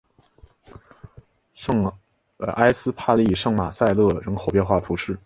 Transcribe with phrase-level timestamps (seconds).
[2.55, 5.19] 埃斯帕利圣马塞勒人口变化图示